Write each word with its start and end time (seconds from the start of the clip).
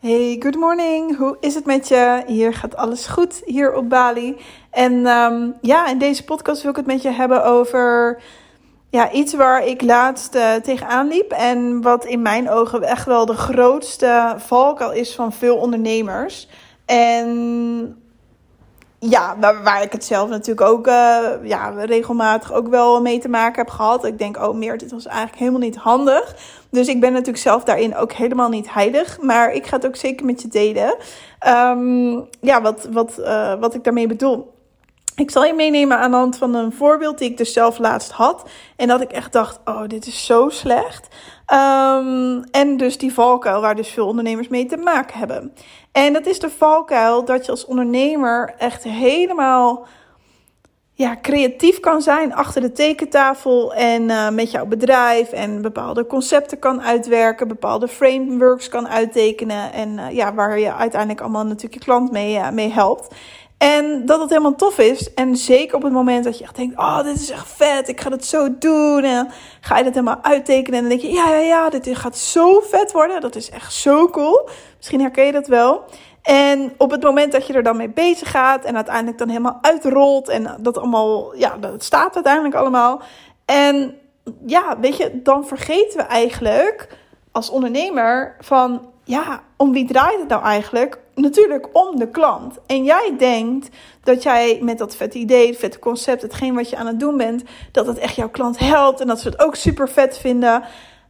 Hey, 0.00 0.36
good 0.38 0.54
morning. 0.56 1.16
Hoe 1.16 1.36
is 1.40 1.54
het 1.54 1.64
met 1.66 1.88
je? 1.88 2.22
Hier 2.26 2.54
gaat 2.54 2.76
alles 2.76 3.06
goed, 3.06 3.42
hier 3.44 3.74
op 3.74 3.88
Bali. 3.88 4.36
En 4.70 5.06
um, 5.06 5.54
ja, 5.60 5.88
in 5.88 5.98
deze 5.98 6.24
podcast 6.24 6.62
wil 6.62 6.70
ik 6.70 6.76
het 6.76 6.86
met 6.86 7.02
je 7.02 7.10
hebben 7.10 7.44
over 7.44 8.18
ja, 8.90 9.12
iets 9.12 9.34
waar 9.34 9.66
ik 9.66 9.82
laatst 9.82 10.34
uh, 10.34 10.54
tegenaan 10.54 11.08
liep. 11.08 11.30
En 11.30 11.82
wat 11.82 12.04
in 12.04 12.22
mijn 12.22 12.50
ogen 12.50 12.82
echt 12.82 13.06
wel 13.06 13.26
de 13.26 13.34
grootste 13.34 14.34
valkuil 14.36 14.92
is 14.92 15.14
van 15.14 15.32
veel 15.32 15.56
ondernemers. 15.56 16.48
En 16.84 18.02
ja, 19.08 19.36
waar, 19.62 19.82
ik 19.82 19.92
het 19.92 20.04
zelf 20.04 20.28
natuurlijk 20.28 20.68
ook 20.68 20.86
uh, 20.86 21.28
ja, 21.42 21.68
regelmatig 21.68 22.52
ook 22.52 22.68
wel 22.68 23.00
mee 23.00 23.18
te 23.18 23.28
maken 23.28 23.64
heb 23.64 23.70
gehad. 23.70 24.04
Ik 24.04 24.18
denk, 24.18 24.36
oh 24.36 24.54
meer, 24.54 24.78
dit 24.78 24.90
was 24.90 25.06
eigenlijk 25.06 25.38
helemaal 25.38 25.60
niet 25.60 25.76
handig. 25.76 26.34
Dus 26.70 26.88
ik 26.88 27.00
ben 27.00 27.12
natuurlijk 27.12 27.38
zelf 27.38 27.64
daarin 27.64 27.96
ook 27.96 28.12
helemaal 28.12 28.48
niet 28.48 28.72
heilig. 28.72 29.20
Maar 29.20 29.52
ik 29.52 29.66
ga 29.66 29.76
het 29.76 29.86
ook 29.86 29.96
zeker 29.96 30.26
met 30.26 30.42
je 30.42 30.48
delen. 30.48 30.96
Um, 31.48 32.28
ja, 32.40 32.62
wat, 32.62 32.88
wat, 32.92 33.16
uh, 33.18 33.54
wat 33.60 33.74
ik 33.74 33.84
daarmee 33.84 34.06
bedoel. 34.06 34.54
Ik 35.16 35.30
zal 35.30 35.44
je 35.44 35.54
meenemen 35.54 35.98
aan 35.98 36.10
de 36.10 36.16
hand 36.16 36.36
van 36.36 36.54
een 36.54 36.72
voorbeeld 36.72 37.18
die 37.18 37.30
ik 37.30 37.36
dus 37.36 37.52
zelf 37.52 37.78
laatst 37.78 38.10
had. 38.10 38.48
En 38.76 38.88
dat 38.88 39.00
ik 39.00 39.10
echt 39.10 39.32
dacht, 39.32 39.60
oh, 39.64 39.86
dit 39.86 40.06
is 40.06 40.26
zo 40.26 40.48
slecht. 40.48 41.08
Um, 41.52 42.42
en 42.50 42.76
dus 42.76 42.98
die 42.98 43.12
valkuil 43.12 43.60
waar 43.60 43.74
dus 43.74 43.88
veel 43.88 44.06
ondernemers 44.06 44.48
mee 44.48 44.66
te 44.66 44.76
maken 44.76 45.18
hebben. 45.18 45.52
En 45.92 46.12
dat 46.12 46.26
is 46.26 46.38
de 46.38 46.50
valkuil 46.50 47.24
dat 47.24 47.44
je 47.44 47.50
als 47.50 47.66
ondernemer 47.66 48.54
echt 48.58 48.84
helemaal 48.84 49.86
ja, 50.92 51.16
creatief 51.22 51.80
kan 51.80 52.02
zijn 52.02 52.34
achter 52.34 52.60
de 52.60 52.72
tekentafel 52.72 53.74
en 53.74 54.02
uh, 54.02 54.28
met 54.28 54.50
jouw 54.50 54.66
bedrijf 54.66 55.32
en 55.32 55.62
bepaalde 55.62 56.06
concepten 56.06 56.58
kan 56.58 56.82
uitwerken, 56.82 57.48
bepaalde 57.48 57.88
frameworks 57.88 58.68
kan 58.68 58.88
uittekenen 58.88 59.72
en 59.72 59.88
uh, 59.92 60.10
ja, 60.10 60.34
waar 60.34 60.58
je 60.58 60.74
uiteindelijk 60.74 61.20
allemaal 61.20 61.44
natuurlijk 61.44 61.74
je 61.74 61.80
klant 61.80 62.10
mee, 62.10 62.34
uh, 62.34 62.50
mee 62.50 62.72
helpt. 62.72 63.14
En 63.58 64.06
dat 64.06 64.20
het 64.20 64.30
helemaal 64.30 64.54
tof 64.54 64.78
is. 64.78 65.14
En 65.14 65.36
zeker 65.36 65.76
op 65.76 65.82
het 65.82 65.92
moment 65.92 66.24
dat 66.24 66.38
je 66.38 66.44
echt 66.44 66.56
denkt: 66.56 66.78
Oh, 66.78 67.02
dit 67.02 67.20
is 67.20 67.30
echt 67.30 67.48
vet. 67.48 67.88
Ik 67.88 68.00
ga 68.00 68.10
het 68.10 68.24
zo 68.24 68.58
doen. 68.58 69.04
En 69.04 69.28
ga 69.60 69.78
je 69.78 69.84
dat 69.84 69.94
helemaal 69.94 70.22
uittekenen. 70.22 70.78
En 70.78 70.88
dan 70.88 70.98
denk 70.98 71.00
je: 71.10 71.16
Ja, 71.16 71.28
ja, 71.28 71.38
ja. 71.38 71.70
Dit 71.70 71.96
gaat 71.96 72.16
zo 72.16 72.60
vet 72.60 72.92
worden. 72.92 73.20
Dat 73.20 73.36
is 73.36 73.50
echt 73.50 73.72
zo 73.72 74.08
cool. 74.08 74.48
Misschien 74.76 75.00
herken 75.00 75.24
je 75.24 75.32
dat 75.32 75.46
wel. 75.46 75.84
En 76.22 76.72
op 76.78 76.90
het 76.90 77.02
moment 77.02 77.32
dat 77.32 77.46
je 77.46 77.52
er 77.52 77.62
dan 77.62 77.76
mee 77.76 77.88
bezig 77.90 78.30
gaat. 78.30 78.64
En 78.64 78.74
uiteindelijk 78.74 79.18
dan 79.18 79.28
helemaal 79.28 79.58
uitrolt. 79.60 80.28
En 80.28 80.56
dat 80.60 80.78
allemaal. 80.78 81.36
Ja, 81.36 81.56
dat 81.56 81.84
staat 81.84 82.14
uiteindelijk 82.14 82.54
allemaal. 82.54 83.02
En 83.44 83.98
ja, 84.46 84.78
weet 84.80 84.96
je, 84.96 85.22
dan 85.22 85.46
vergeten 85.46 85.98
we 85.98 86.04
eigenlijk 86.04 86.88
als 87.32 87.50
ondernemer 87.50 88.36
van 88.40 88.94
ja, 89.06 89.42
om 89.56 89.72
wie 89.72 89.86
draait 89.86 90.18
het 90.18 90.28
nou 90.28 90.42
eigenlijk? 90.42 90.98
Natuurlijk 91.14 91.68
om 91.72 91.98
de 91.98 92.10
klant. 92.10 92.58
En 92.66 92.84
jij 92.84 93.14
denkt 93.18 93.68
dat 94.02 94.22
jij 94.22 94.58
met 94.62 94.78
dat 94.78 94.96
vette 94.96 95.18
idee, 95.18 95.46
het 95.46 95.58
vette 95.58 95.78
concept, 95.78 96.22
hetgeen 96.22 96.54
wat 96.54 96.70
je 96.70 96.76
aan 96.76 96.86
het 96.86 97.00
doen 97.00 97.16
bent, 97.16 97.44
dat 97.72 97.86
het 97.86 97.98
echt 97.98 98.14
jouw 98.14 98.28
klant 98.28 98.58
helpt 98.58 99.00
en 99.00 99.06
dat 99.06 99.20
ze 99.20 99.28
het 99.28 99.42
ook 99.42 99.54
super 99.54 99.88
vet 99.88 100.18
vinden. 100.18 100.62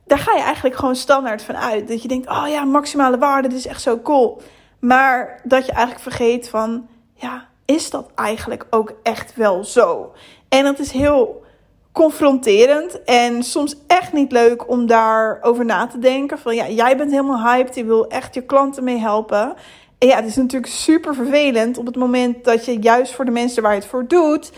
Daar 0.07 0.19
ga 0.19 0.35
je 0.35 0.43
eigenlijk 0.43 0.77
gewoon 0.77 0.97
standaard 0.97 1.43
van 1.43 1.57
uit. 1.57 1.89
Dat 1.89 2.03
je 2.03 2.09
denkt, 2.09 2.29
oh 2.29 2.45
ja, 2.49 2.65
maximale 2.65 3.19
waarde, 3.19 3.49
dit 3.49 3.59
is 3.59 3.67
echt 3.67 3.83
zo 3.83 4.01
cool. 4.01 4.43
Maar 4.79 5.41
dat 5.45 5.67
je 5.67 5.73
eigenlijk 5.73 6.03
vergeet 6.03 6.49
van, 6.49 6.89
ja, 7.15 7.49
is 7.65 7.91
dat 7.91 8.11
eigenlijk 8.15 8.67
ook 8.71 8.93
echt 9.03 9.35
wel 9.35 9.65
zo? 9.65 10.13
En 10.49 10.65
dat 10.65 10.79
is 10.79 10.91
heel 10.91 11.45
confronterend 11.97 13.05
en 13.05 13.43
soms 13.43 13.77
echt 13.87 14.13
niet 14.13 14.33
leuk 14.33 14.69
om 14.69 14.87
daarover 14.87 15.65
na 15.65 15.87
te 15.87 15.99
denken. 15.99 16.39
Van 16.39 16.55
ja, 16.55 16.69
jij 16.69 16.97
bent 16.97 17.11
helemaal 17.11 17.43
hyped, 17.43 17.75
je 17.75 17.85
wil 17.85 18.09
echt 18.09 18.35
je 18.35 18.43
klanten 18.43 18.85
mee 18.85 18.99
helpen. 18.99 19.55
En 19.99 20.09
ja, 20.09 20.17
het 20.17 20.27
is 20.27 20.37
natuurlijk 20.37 20.73
super 20.73 21.15
vervelend 21.15 21.79
op 21.79 21.87
het 21.87 21.97
moment 21.97 22.45
dat 22.45 22.65
je 22.65 22.81
juist 22.81 23.15
voor 23.15 23.25
de 23.25 23.31
mensen 23.31 23.63
waar 23.63 23.73
je 23.73 23.79
het 23.79 23.89
voor 23.89 24.07
doet, 24.07 24.53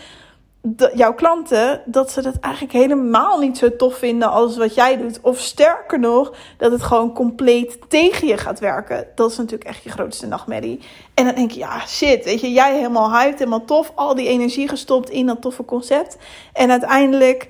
jouw 0.93 1.13
klanten, 1.13 1.81
dat 1.85 2.11
ze 2.11 2.21
dat 2.21 2.39
eigenlijk 2.39 2.73
helemaal 2.73 3.39
niet 3.39 3.57
zo 3.57 3.75
tof 3.75 3.97
vinden 3.97 4.29
als 4.29 4.57
wat 4.57 4.75
jij 4.75 4.97
doet. 4.97 5.19
Of 5.21 5.39
sterker 5.39 5.99
nog, 5.99 6.33
dat 6.57 6.71
het 6.71 6.81
gewoon 6.81 7.13
compleet 7.13 7.77
tegen 7.87 8.27
je 8.27 8.37
gaat 8.37 8.59
werken. 8.59 9.07
Dat 9.15 9.31
is 9.31 9.37
natuurlijk 9.37 9.69
echt 9.69 9.83
je 9.83 9.89
grootste 9.89 10.27
nachtmerrie. 10.27 10.79
En 11.13 11.25
dan 11.25 11.35
denk 11.35 11.51
je, 11.51 11.59
ja, 11.59 11.87
shit, 11.87 12.25
weet 12.25 12.41
je, 12.41 12.51
jij 12.51 12.75
helemaal 12.75 13.11
hyped, 13.11 13.39
helemaal 13.39 13.65
tof. 13.65 13.91
Al 13.95 14.15
die 14.15 14.27
energie 14.27 14.67
gestopt 14.67 15.09
in 15.09 15.25
dat 15.25 15.41
toffe 15.41 15.65
concept. 15.65 16.17
En 16.53 16.71
uiteindelijk, 16.71 17.47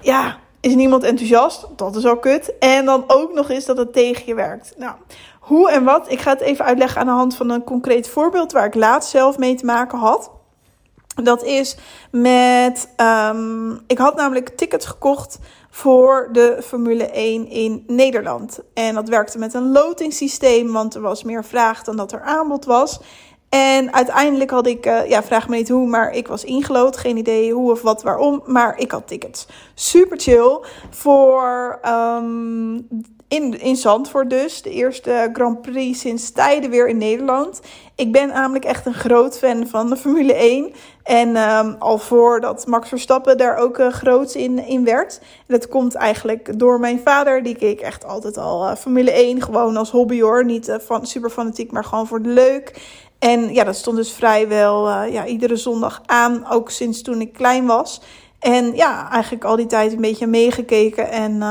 ja, 0.00 0.38
is 0.60 0.74
niemand 0.74 1.02
enthousiast. 1.02 1.66
Dat 1.76 1.96
is 1.96 2.06
al 2.06 2.18
kut. 2.18 2.58
En 2.58 2.84
dan 2.84 3.04
ook 3.06 3.32
nog 3.34 3.50
eens 3.50 3.64
dat 3.64 3.76
het 3.76 3.92
tegen 3.92 4.22
je 4.26 4.34
werkt. 4.34 4.74
Nou, 4.76 4.94
hoe 5.40 5.70
en 5.70 5.84
wat? 5.84 6.10
Ik 6.10 6.20
ga 6.20 6.30
het 6.30 6.40
even 6.40 6.64
uitleggen 6.64 7.00
aan 7.00 7.06
de 7.06 7.12
hand 7.12 7.36
van 7.36 7.50
een 7.50 7.64
concreet 7.64 8.08
voorbeeld 8.08 8.52
waar 8.52 8.66
ik 8.66 8.74
laatst 8.74 9.10
zelf 9.10 9.38
mee 9.38 9.54
te 9.54 9.64
maken 9.64 9.98
had. 9.98 10.30
Dat 11.22 11.44
is 11.44 11.76
met. 12.10 12.88
Um, 12.96 13.80
ik 13.86 13.98
had 13.98 14.16
namelijk 14.16 14.48
tickets 14.48 14.86
gekocht 14.86 15.38
voor 15.70 16.28
de 16.32 16.58
Formule 16.64 17.04
1 17.04 17.48
in 17.48 17.84
Nederland. 17.86 18.60
En 18.74 18.94
dat 18.94 19.08
werkte 19.08 19.38
met 19.38 19.54
een 19.54 19.72
lotingssysteem, 19.72 20.72
want 20.72 20.94
er 20.94 21.00
was 21.00 21.22
meer 21.22 21.44
vraag 21.44 21.84
dan 21.84 21.96
dat 21.96 22.12
er 22.12 22.20
aanbod 22.20 22.64
was. 22.64 23.00
En 23.48 23.92
uiteindelijk 23.92 24.50
had 24.50 24.66
ik, 24.66 24.86
uh, 24.86 25.08
ja, 25.08 25.22
vraag 25.22 25.48
me 25.48 25.56
niet 25.56 25.68
hoe, 25.68 25.86
maar 25.86 26.12
ik 26.12 26.28
was 26.28 26.44
ingelood. 26.44 26.96
Geen 26.96 27.16
idee 27.16 27.52
hoe 27.52 27.70
of 27.70 27.82
wat, 27.82 28.02
waarom, 28.02 28.42
maar 28.46 28.78
ik 28.78 28.90
had 28.90 29.08
tickets. 29.08 29.46
Super 29.74 30.20
chill 30.20 30.60
voor 30.90 31.78
um, 31.86 32.88
in, 33.28 33.60
in 33.60 33.76
Zandvoort 33.76 34.30
dus. 34.30 34.62
De 34.62 34.70
eerste 34.70 35.30
Grand 35.32 35.62
Prix 35.62 36.00
sinds 36.00 36.30
tijden 36.30 36.70
weer 36.70 36.88
in 36.88 36.98
Nederland. 36.98 37.60
Ik 37.94 38.12
ben 38.12 38.28
namelijk 38.28 38.64
echt 38.64 38.86
een 38.86 38.94
groot 38.94 39.38
fan 39.38 39.66
van 39.66 39.88
de 39.88 39.96
Formule 39.96 40.34
1. 40.34 40.72
En 41.02 41.36
um, 41.36 41.76
al 41.78 41.98
voordat 41.98 42.66
Max 42.66 42.88
Verstappen 42.88 43.38
daar 43.38 43.56
ook 43.56 43.78
uh, 43.78 43.88
groot 43.88 44.34
in, 44.34 44.66
in 44.66 44.84
werd. 44.84 45.18
En 45.20 45.54
dat 45.54 45.68
komt 45.68 45.94
eigenlijk 45.94 46.58
door 46.58 46.80
mijn 46.80 47.00
vader. 47.04 47.42
Die 47.42 47.56
keek 47.56 47.80
echt 47.80 48.04
altijd 48.04 48.36
al 48.36 48.64
uh, 48.64 48.76
Formule 48.76 49.10
1. 49.10 49.42
Gewoon 49.42 49.76
als 49.76 49.90
hobby 49.90 50.20
hoor. 50.20 50.44
Niet 50.44 50.76
van, 50.80 51.06
super 51.06 51.30
fanatiek, 51.30 51.72
maar 51.72 51.84
gewoon 51.84 52.06
voor 52.06 52.22
de 52.22 52.28
leuk. 52.28 52.80
En 53.18 53.54
ja, 53.54 53.64
dat 53.64 53.76
stond 53.76 53.96
dus 53.96 54.12
vrijwel 54.12 55.02
ja, 55.02 55.26
iedere 55.26 55.56
zondag 55.56 56.02
aan. 56.06 56.46
Ook 56.50 56.70
sinds 56.70 57.02
toen 57.02 57.20
ik 57.20 57.32
klein 57.32 57.66
was. 57.66 58.00
En 58.38 58.74
ja, 58.74 59.10
eigenlijk 59.10 59.44
al 59.44 59.56
die 59.56 59.66
tijd 59.66 59.92
een 59.92 60.00
beetje 60.00 60.26
meegekeken. 60.26 61.10
En 61.10 61.42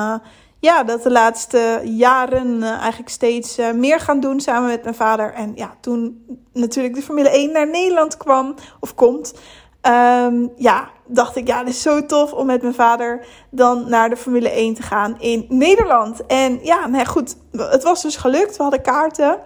ja, 0.65 0.83
dat 0.83 1.03
de 1.03 1.11
laatste 1.11 1.81
jaren 1.83 2.61
uh, 2.61 2.69
eigenlijk 2.69 3.09
steeds 3.09 3.59
uh, 3.59 3.71
meer 3.71 3.99
gaan 3.99 4.19
doen 4.19 4.39
samen 4.39 4.69
met 4.69 4.83
mijn 4.83 4.95
vader. 4.95 5.33
En 5.33 5.51
ja, 5.55 5.75
toen 5.81 6.25
natuurlijk 6.53 6.95
de 6.95 7.01
Formule 7.01 7.29
1 7.29 7.51
naar 7.51 7.69
Nederland 7.69 8.17
kwam 8.17 8.55
of 8.79 8.95
komt. 8.95 9.33
Um, 9.81 10.51
ja, 10.55 10.89
dacht 11.07 11.35
ik, 11.35 11.47
ja, 11.47 11.57
het 11.57 11.67
is 11.67 11.81
zo 11.81 12.05
tof 12.05 12.33
om 12.33 12.45
met 12.45 12.61
mijn 12.61 12.73
vader 12.73 13.25
dan 13.51 13.89
naar 13.89 14.09
de 14.09 14.17
Formule 14.17 14.49
1 14.49 14.73
te 14.73 14.81
gaan 14.81 15.19
in 15.19 15.45
Nederland. 15.49 16.25
En 16.25 16.59
ja, 16.63 16.87
nou 16.87 17.05
goed, 17.05 17.35
het 17.51 17.83
was 17.83 18.01
dus 18.01 18.15
gelukt. 18.15 18.57
We 18.57 18.63
hadden 18.63 18.81
kaarten. 18.81 19.39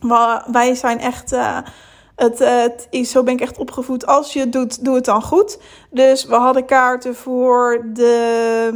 Maar 0.00 0.44
wij 0.50 0.74
zijn 0.74 1.00
echt. 1.00 1.32
Uh, 1.32 1.58
het, 2.16 2.38
het 2.38 2.86
is, 2.90 3.10
zo 3.10 3.22
ben 3.22 3.34
ik 3.34 3.40
echt 3.40 3.58
opgevoed. 3.58 4.06
Als 4.06 4.32
je 4.32 4.40
het 4.40 4.52
doet, 4.52 4.84
doe 4.84 4.94
het 4.94 5.04
dan 5.04 5.22
goed. 5.22 5.58
Dus 5.90 6.24
we 6.24 6.34
hadden 6.34 6.64
kaarten 6.64 7.14
voor 7.14 7.86
de 7.92 8.70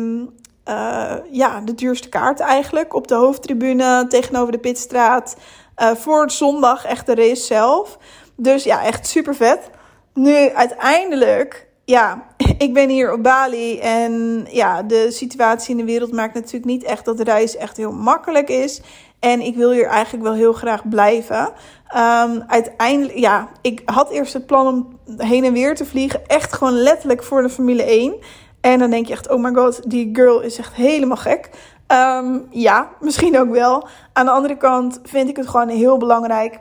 uh, 0.68 1.14
ja, 1.30 1.60
de 1.60 1.74
duurste 1.74 2.08
kaart 2.08 2.40
eigenlijk. 2.40 2.94
Op 2.94 3.08
de 3.08 3.14
hoofdtribune 3.14 4.06
tegenover 4.08 4.52
de 4.52 4.58
Pitstraat. 4.58 5.36
Uh, 5.82 5.90
voor 5.94 6.30
zondag 6.30 6.84
echt 6.84 7.06
de 7.06 7.14
race 7.14 7.42
zelf. 7.42 7.98
Dus 8.36 8.64
ja, 8.64 8.84
echt 8.84 9.06
super 9.06 9.34
vet. 9.34 9.70
Nu 10.14 10.48
uiteindelijk, 10.48 11.68
ja, 11.84 12.26
ik 12.58 12.74
ben 12.74 12.88
hier 12.88 13.12
op 13.12 13.22
Bali. 13.22 13.78
En 13.78 14.46
ja, 14.50 14.82
de 14.82 15.10
situatie 15.10 15.70
in 15.70 15.76
de 15.76 15.92
wereld 15.92 16.12
maakt 16.12 16.34
natuurlijk 16.34 16.64
niet 16.64 16.84
echt 16.84 17.04
dat 17.04 17.16
de 17.16 17.24
reis 17.24 17.56
echt 17.56 17.76
heel 17.76 17.92
makkelijk 17.92 18.48
is. 18.48 18.80
En 19.20 19.40
ik 19.40 19.56
wil 19.56 19.70
hier 19.70 19.86
eigenlijk 19.86 20.24
wel 20.24 20.34
heel 20.34 20.52
graag 20.52 20.88
blijven. 20.88 21.52
Um, 21.96 22.42
uiteindelijk, 22.46 23.18
ja, 23.18 23.48
ik 23.60 23.82
had 23.84 24.10
eerst 24.10 24.32
het 24.32 24.46
plan 24.46 24.66
om 24.66 24.98
heen 25.16 25.44
en 25.44 25.52
weer 25.52 25.74
te 25.74 25.84
vliegen. 25.84 26.26
Echt 26.26 26.52
gewoon 26.52 26.72
letterlijk 26.72 27.22
voor 27.22 27.42
de 27.42 27.48
Formule 27.48 27.82
1. 27.82 28.14
En 28.62 28.78
dan 28.78 28.90
denk 28.90 29.06
je 29.06 29.12
echt, 29.12 29.28
oh 29.28 29.42
my 29.42 29.52
god, 29.54 29.90
die 29.90 30.10
girl 30.12 30.40
is 30.40 30.58
echt 30.58 30.74
helemaal 30.74 31.16
gek. 31.16 31.50
Um, 31.88 32.46
ja, 32.50 32.90
misschien 33.00 33.38
ook 33.38 33.50
wel. 33.50 33.88
Aan 34.12 34.24
de 34.24 34.30
andere 34.30 34.56
kant 34.56 35.00
vind 35.02 35.28
ik 35.28 35.36
het 35.36 35.48
gewoon 35.48 35.68
heel 35.68 35.98
belangrijk 35.98 36.58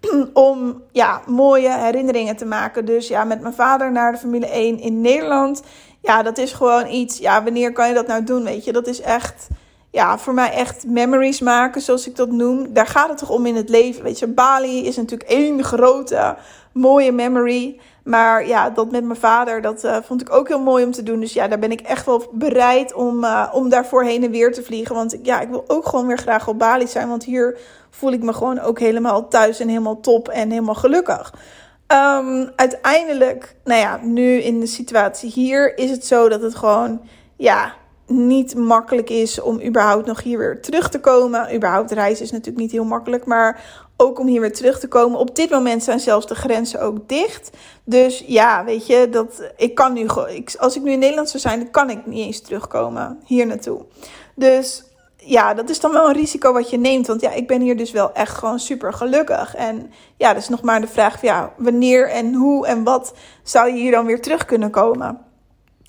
om 0.32 0.82
ja, 0.92 1.20
mooie 1.26 1.70
herinneringen 1.70 2.36
te 2.36 2.44
maken. 2.44 2.84
Dus 2.84 3.08
ja, 3.08 3.24
met 3.24 3.40
mijn 3.40 3.54
vader 3.54 3.92
naar 3.92 4.12
de 4.12 4.18
Formule 4.18 4.46
1 4.46 4.80
in 4.80 5.00
Nederland. 5.00 5.62
Ja, 6.00 6.22
dat 6.22 6.38
is 6.38 6.52
gewoon 6.52 6.86
iets. 6.86 7.18
Ja, 7.18 7.42
wanneer 7.42 7.72
kan 7.72 7.88
je 7.88 7.94
dat 7.94 8.06
nou 8.06 8.24
doen? 8.24 8.44
Weet 8.44 8.64
je, 8.64 8.72
dat 8.72 8.86
is 8.86 9.00
echt 9.00 9.48
ja, 9.90 10.18
voor 10.18 10.34
mij 10.34 10.52
echt 10.52 10.86
memories 10.86 11.40
maken, 11.40 11.80
zoals 11.80 12.08
ik 12.08 12.16
dat 12.16 12.30
noem. 12.30 12.72
Daar 12.72 12.86
gaat 12.86 13.08
het 13.08 13.18
toch 13.18 13.30
om 13.30 13.46
in 13.46 13.56
het 13.56 13.68
leven. 13.68 14.02
Weet 14.02 14.18
je, 14.18 14.26
Bali 14.26 14.86
is 14.86 14.96
natuurlijk 14.96 15.30
één 15.30 15.64
grote 15.64 16.36
mooie 16.72 17.12
memory. 17.12 17.80
Maar 18.04 18.46
ja, 18.46 18.70
dat 18.70 18.90
met 18.90 19.04
mijn 19.04 19.18
vader, 19.18 19.62
dat 19.62 19.84
uh, 19.84 19.96
vond 20.02 20.20
ik 20.20 20.32
ook 20.32 20.48
heel 20.48 20.60
mooi 20.60 20.84
om 20.84 20.92
te 20.92 21.02
doen. 21.02 21.20
Dus 21.20 21.32
ja, 21.32 21.48
daar 21.48 21.58
ben 21.58 21.72
ik 21.72 21.80
echt 21.80 22.06
wel 22.06 22.28
bereid 22.32 22.94
om, 22.94 23.24
uh, 23.24 23.48
om 23.52 23.68
daarvoor 23.68 24.04
heen 24.04 24.24
en 24.24 24.30
weer 24.30 24.52
te 24.52 24.62
vliegen. 24.62 24.94
Want 24.94 25.18
ja, 25.22 25.40
ik 25.40 25.48
wil 25.48 25.64
ook 25.66 25.86
gewoon 25.86 26.06
weer 26.06 26.18
graag 26.18 26.48
op 26.48 26.58
Bali 26.58 26.86
zijn. 26.86 27.08
Want 27.08 27.24
hier 27.24 27.58
voel 27.90 28.12
ik 28.12 28.22
me 28.22 28.32
gewoon 28.32 28.60
ook 28.60 28.78
helemaal 28.78 29.28
thuis 29.28 29.60
en 29.60 29.68
helemaal 29.68 30.00
top 30.00 30.28
en 30.28 30.50
helemaal 30.50 30.74
gelukkig. 30.74 31.34
Um, 31.92 32.50
uiteindelijk, 32.56 33.56
nou 33.64 33.80
ja, 33.80 34.00
nu 34.02 34.40
in 34.40 34.60
de 34.60 34.66
situatie 34.66 35.30
hier 35.30 35.78
is 35.78 35.90
het 35.90 36.06
zo 36.06 36.28
dat 36.28 36.42
het 36.42 36.54
gewoon, 36.54 37.00
ja, 37.36 37.74
niet 38.10 38.54
makkelijk 38.54 39.10
is 39.10 39.40
om 39.40 39.62
überhaupt 39.62 40.06
nog 40.06 40.22
hier 40.22 40.38
weer 40.38 40.62
terug 40.62 40.90
te 40.90 41.00
komen. 41.00 41.54
Überhaupt 41.54 41.90
reizen 41.90 42.24
is 42.24 42.30
natuurlijk 42.30 42.58
niet 42.58 42.72
heel 42.72 42.84
makkelijk, 42.84 43.24
maar 43.24 43.64
ook 43.96 44.18
om 44.18 44.26
hier 44.26 44.40
weer 44.40 44.52
terug 44.52 44.80
te 44.80 44.88
komen. 44.88 45.18
Op 45.18 45.36
dit 45.36 45.50
moment 45.50 45.82
zijn 45.82 46.00
zelfs 46.00 46.26
de 46.26 46.34
grenzen 46.34 46.80
ook 46.80 47.08
dicht. 47.08 47.50
Dus 47.84 48.24
ja, 48.26 48.64
weet 48.64 48.86
je, 48.86 49.08
dat, 49.10 49.42
ik 49.56 49.74
kan 49.74 49.92
nu 49.92 50.08
gewoon. 50.08 50.44
Als 50.58 50.76
ik 50.76 50.82
nu 50.82 50.92
in 50.92 50.98
Nederland 50.98 51.28
zou 51.28 51.42
zijn, 51.42 51.58
dan 51.58 51.70
kan 51.70 51.90
ik 51.90 52.06
niet 52.06 52.26
eens 52.26 52.40
terugkomen 52.40 53.20
hier 53.24 53.46
naartoe. 53.46 53.84
Dus 54.34 54.84
ja, 55.16 55.54
dat 55.54 55.68
is 55.68 55.80
dan 55.80 55.92
wel 55.92 56.08
een 56.08 56.14
risico 56.14 56.52
wat 56.52 56.70
je 56.70 56.78
neemt. 56.78 57.06
Want 57.06 57.20
ja, 57.20 57.32
ik 57.32 57.46
ben 57.46 57.60
hier 57.60 57.76
dus 57.76 57.90
wel 57.90 58.12
echt 58.12 58.36
gewoon 58.36 58.58
super 58.58 58.92
gelukkig. 58.92 59.54
En 59.54 59.92
ja, 60.16 60.34
dus 60.34 60.48
nog 60.48 60.62
maar 60.62 60.80
de 60.80 60.86
vraag: 60.86 61.22
ja, 61.22 61.52
wanneer 61.56 62.10
en 62.10 62.34
hoe 62.34 62.66
en 62.66 62.84
wat 62.84 63.14
zou 63.42 63.68
je 63.68 63.80
hier 63.80 63.90
dan 63.90 64.06
weer 64.06 64.20
terug 64.20 64.44
kunnen 64.44 64.70
komen? 64.70 65.18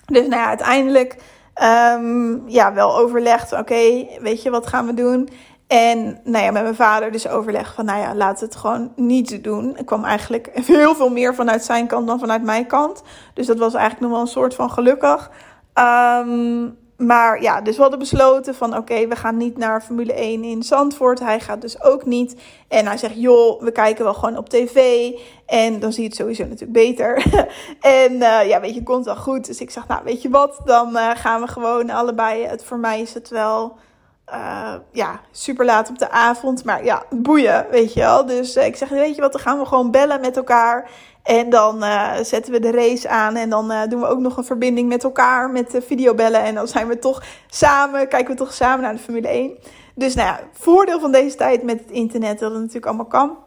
Dus 0.06 0.28
nou 0.28 0.42
ja, 0.42 0.48
uiteindelijk 0.48 1.18
um, 1.64 2.44
ja, 2.50 2.74
wel 2.74 2.98
overlegd. 2.98 3.54
Oké, 3.54 4.08
weet 4.22 4.42
je, 4.42 4.50
wat 4.50 4.68
gaan 4.68 4.86
we 4.86 4.94
doen? 4.94 5.30
En 5.68 6.20
nou 6.24 6.44
ja, 6.44 6.52
met 6.52 6.64
mijn 6.64 6.76
vader 6.76 7.12
dus 7.12 7.28
overleg 7.28 7.74
van, 7.74 7.86
nou 7.86 8.00
ja, 8.00 8.16
laat 8.16 8.40
het 8.40 8.56
gewoon 8.56 8.92
niet 8.96 9.44
doen. 9.44 9.78
Ik 9.78 9.86
kwam 9.86 10.04
eigenlijk 10.04 10.50
heel 10.66 10.96
veel 10.96 11.10
meer 11.10 11.36
vanuit 11.36 11.64
zijn 11.64 11.88
kant 11.88 12.08
dan 12.08 12.20
vanuit 12.20 12.44
mijn 12.44 12.68
kant. 12.68 13.04
Dus 13.34 13.46
dat 13.46 13.58
was 13.58 13.74
eigenlijk 13.74 14.02
nog 14.02 14.12
wel 14.12 14.22
een 14.22 14.28
soort 14.28 14.56
van 14.56 14.72
gelukkig. 14.72 15.32
Um, 15.74 16.78
maar 17.02 17.42
ja, 17.42 17.62
dus 17.62 17.76
we 17.76 17.82
hadden 17.82 18.00
besloten 18.00 18.56
van 18.56 18.78
oké, 18.78 19.08
we 19.08 19.16
gaan 19.16 19.38
niet 19.38 19.58
naar 19.58 19.82
Formule 19.82 20.14
1 20.14 20.44
in 20.44 20.64
Zandvoort. 20.64 21.20
Hij 21.20 21.40
gaat 21.40 21.62
dus 21.62 21.82
ook 21.84 22.06
niet. 22.06 22.36
En 22.68 22.86
hij 22.86 22.98
zegt, 22.98 23.22
joh, 23.22 23.62
we 23.62 23.72
kijken 23.72 24.04
wel 24.04 24.14
gewoon 24.14 24.38
op 24.38 24.50
tv. 24.50 25.10
En 25.46 25.80
dan 25.80 25.94
zie 25.94 26.04
je 26.04 26.10
het 26.10 26.18
sowieso 26.18 26.44
natuurlijk 26.44 26.72
beter. 26.72 27.26
en 28.06 28.12
uh, 28.12 28.48
ja, 28.48 28.60
weet 28.60 28.76
je, 28.76 28.84
komt 28.84 29.06
wel 29.06 29.16
goed. 29.16 29.46
Dus 29.46 29.62
ik 29.62 29.72
zeg, 29.72 29.88
nou, 29.88 30.04
weet 30.04 30.22
je 30.22 30.30
wat, 30.30 30.62
dan 30.66 30.96
uh, 30.96 31.10
gaan 31.14 31.42
we 31.42 31.48
gewoon 31.48 31.90
allebei. 31.90 32.46
Het, 32.46 32.64
voor 32.64 32.80
mij 32.80 33.02
is 33.02 33.14
het 33.14 33.30
wel 33.30 33.78
uh, 34.32 34.74
ja, 34.92 35.20
super 35.32 35.66
laat 35.66 35.90
op 35.90 36.00
de 36.00 36.10
avond. 36.10 36.64
Maar 36.64 36.84
ja, 36.84 37.04
boeien, 37.10 37.66
weet 37.72 37.94
je 37.94 38.00
wel. 38.00 38.26
Dus 38.26 38.58
uh, 38.58 38.66
ik 38.66 38.76
zeg, 38.76 38.90
weet 38.90 39.16
je 39.16 39.22
wat, 39.22 39.32
dan 39.32 39.42
gaan 39.42 39.60
we 39.60 39.66
gewoon 39.66 39.92
bellen 39.92 40.22
met 40.22 40.38
elkaar. 40.38 40.90
En 41.24 41.50
dan 41.50 41.84
uh, 41.84 42.14
zetten 42.22 42.52
we 42.52 42.60
de 42.60 42.72
race 42.72 43.10
aan. 43.10 43.36
En 43.36 43.50
dan 43.50 43.74
doen 43.90 44.00
we 44.00 44.08
ook 44.08 44.20
nog 44.20 44.38
een 44.38 44.44
verbinding 44.44 44.90
met 44.90 45.04
elkaar 45.04 45.50
met 45.50 45.80
videobellen. 45.86 46.44
En 46.44 46.56
dan 46.56 46.68
zijn 46.68 46.88
we 46.88 47.00
toch 47.00 47.24
samen, 47.48 48.08
kijken 48.08 48.32
we 48.32 48.38
toch 48.38 48.54
samen 48.54 48.82
naar 48.82 48.94
de 48.94 49.00
Formule 49.00 49.28
1. 49.28 49.58
Dus 49.96 50.16
nou 50.16 50.28
ja, 50.28 50.40
voordeel 50.52 51.00
van 51.00 51.12
deze 51.12 51.36
tijd 51.36 51.64
met 51.64 51.80
het 51.80 51.92
internet, 51.92 52.40
dat 52.40 52.52
het 52.52 52.60
natuurlijk 52.60 52.86
allemaal 52.86 53.06
kan. 53.06 53.38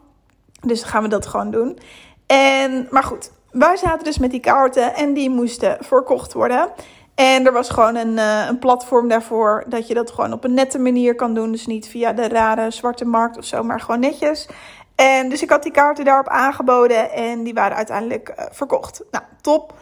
Dus 0.61 0.81
dan 0.81 0.89
gaan 0.89 1.03
we 1.03 1.09
dat 1.09 1.25
gewoon 1.25 1.51
doen. 1.51 1.79
En, 2.25 2.87
maar 2.89 3.03
goed, 3.03 3.31
wij 3.51 3.77
zaten 3.77 4.03
dus 4.03 4.17
met 4.17 4.31
die 4.31 4.39
kaarten 4.39 4.95
en 4.95 5.13
die 5.13 5.29
moesten 5.29 5.77
verkocht 5.79 6.33
worden. 6.33 6.69
En 7.15 7.45
er 7.45 7.53
was 7.53 7.69
gewoon 7.69 7.95
een, 7.95 8.17
uh, 8.17 8.45
een 8.47 8.59
platform 8.59 9.07
daarvoor 9.07 9.63
dat 9.67 9.87
je 9.87 9.93
dat 9.93 10.11
gewoon 10.11 10.33
op 10.33 10.43
een 10.43 10.53
nette 10.53 10.79
manier 10.79 11.15
kan 11.15 11.33
doen. 11.33 11.51
Dus 11.51 11.65
niet 11.65 11.87
via 11.87 12.13
de 12.13 12.27
rare 12.27 12.71
zwarte 12.71 13.05
markt 13.05 13.37
of 13.37 13.45
zo, 13.45 13.63
maar 13.63 13.79
gewoon 13.79 13.99
netjes. 13.99 14.47
En 14.95 15.29
dus 15.29 15.41
ik 15.41 15.49
had 15.49 15.63
die 15.63 15.71
kaarten 15.71 16.05
daarop 16.05 16.27
aangeboden 16.27 17.11
en 17.11 17.43
die 17.43 17.53
waren 17.53 17.77
uiteindelijk 17.77 18.33
uh, 18.39 18.45
verkocht. 18.51 19.03
Nou, 19.11 19.23
top. 19.41 19.73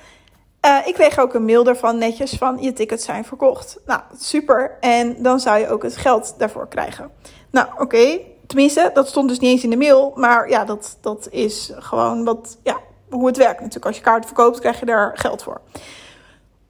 Uh, 0.65 0.77
ik 0.85 0.93
kreeg 0.93 1.19
ook 1.19 1.33
een 1.33 1.45
mail 1.45 1.67
ervan 1.67 1.97
netjes 1.97 2.33
van 2.33 2.57
je 2.61 2.73
tickets 2.73 3.05
zijn 3.05 3.25
verkocht. 3.25 3.79
Nou, 3.85 4.01
super. 4.17 4.77
En 4.79 5.23
dan 5.23 5.39
zou 5.39 5.59
je 5.59 5.69
ook 5.69 5.83
het 5.83 5.97
geld 5.97 6.35
daarvoor 6.37 6.67
krijgen. 6.67 7.11
Nou, 7.51 7.67
oké. 7.77 8.19
Tenminste, 8.47 8.91
dat 8.93 9.07
stond 9.07 9.29
dus 9.29 9.39
niet 9.39 9.51
eens 9.51 9.63
in 9.63 9.69
de 9.69 9.77
mail. 9.77 10.13
Maar 10.15 10.49
ja, 10.49 10.65
dat, 10.65 10.97
dat 11.01 11.27
is 11.31 11.71
gewoon 11.75 12.23
wat, 12.23 12.57
ja, 12.63 12.77
hoe 13.09 13.27
het 13.27 13.37
werkt 13.37 13.59
natuurlijk. 13.59 13.85
Als 13.85 13.97
je 13.97 14.03
kaarten 14.03 14.27
verkoopt, 14.27 14.59
krijg 14.59 14.79
je 14.79 14.85
daar 14.85 15.11
geld 15.13 15.43
voor. 15.43 15.61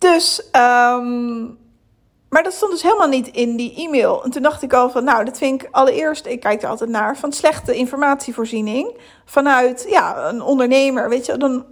Dus, 0.03 0.41
um, 0.51 1.57
maar 2.29 2.43
dat 2.43 2.53
stond 2.53 2.71
dus 2.71 2.81
helemaal 2.81 3.07
niet 3.07 3.27
in 3.27 3.55
die 3.55 3.75
e-mail. 3.75 4.23
En 4.23 4.31
toen 4.31 4.41
dacht 4.41 4.61
ik 4.61 4.73
al 4.73 4.89
van, 4.89 5.03
nou, 5.03 5.25
dat 5.25 5.37
vind 5.37 5.61
ik 5.61 5.67
allereerst, 5.71 6.25
ik 6.25 6.39
kijk 6.39 6.61
er 6.61 6.69
altijd 6.69 6.89
naar, 6.89 7.17
van 7.17 7.31
slechte 7.31 7.75
informatievoorziening 7.75 8.97
vanuit, 9.25 9.85
ja, 9.89 10.27
een 10.27 10.41
ondernemer, 10.41 11.09
weet 11.09 11.25
je, 11.25 11.37
dan... 11.37 11.65